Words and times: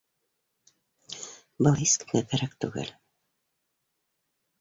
Был 1.67 1.77
һис 1.81 1.93
кемгә 2.03 2.21
кәрәк 2.31 2.57
түгел 2.65 2.89